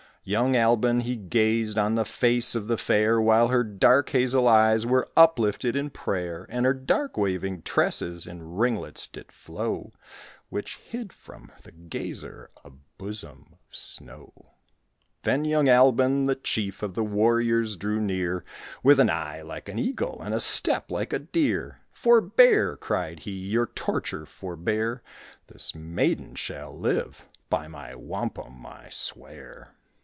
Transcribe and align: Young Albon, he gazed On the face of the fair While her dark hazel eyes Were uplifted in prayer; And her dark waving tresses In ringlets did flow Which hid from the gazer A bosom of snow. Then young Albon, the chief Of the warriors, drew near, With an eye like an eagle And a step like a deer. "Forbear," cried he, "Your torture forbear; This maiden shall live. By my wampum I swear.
Young 0.23 0.53
Albon, 0.53 1.01
he 1.01 1.15
gazed 1.15 1.79
On 1.79 1.95
the 1.95 2.05
face 2.05 2.53
of 2.53 2.67
the 2.67 2.77
fair 2.77 3.19
While 3.19 3.47
her 3.47 3.63
dark 3.63 4.09
hazel 4.11 4.47
eyes 4.47 4.85
Were 4.85 5.09
uplifted 5.17 5.75
in 5.75 5.89
prayer; 5.89 6.45
And 6.47 6.63
her 6.63 6.75
dark 6.75 7.17
waving 7.17 7.63
tresses 7.63 8.27
In 8.27 8.55
ringlets 8.55 9.07
did 9.07 9.31
flow 9.31 9.93
Which 10.49 10.77
hid 10.77 11.11
from 11.11 11.51
the 11.63 11.71
gazer 11.71 12.51
A 12.63 12.69
bosom 12.99 13.47
of 13.53 13.57
snow. 13.75 14.31
Then 15.23 15.43
young 15.43 15.65
Albon, 15.65 16.27
the 16.27 16.35
chief 16.35 16.83
Of 16.83 16.93
the 16.93 17.03
warriors, 17.03 17.75
drew 17.75 17.99
near, 17.99 18.43
With 18.83 18.99
an 18.99 19.09
eye 19.09 19.41
like 19.41 19.67
an 19.69 19.79
eagle 19.79 20.21
And 20.21 20.35
a 20.35 20.39
step 20.39 20.91
like 20.91 21.13
a 21.13 21.19
deer. 21.19 21.79
"Forbear," 21.93 22.77
cried 22.77 23.21
he, 23.21 23.31
"Your 23.31 23.65
torture 23.65 24.27
forbear; 24.27 25.01
This 25.47 25.73
maiden 25.73 26.35
shall 26.35 26.77
live. 26.77 27.25
By 27.49 27.67
my 27.67 27.95
wampum 27.95 28.67
I 28.67 28.89
swear. 28.91 29.73